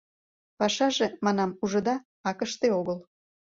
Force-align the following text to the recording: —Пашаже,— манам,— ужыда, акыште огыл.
—Пашаже,— 0.59 1.07
манам,— 1.25 1.51
ужыда, 1.63 1.95
акыште 2.29 2.67
огыл. 2.79 2.97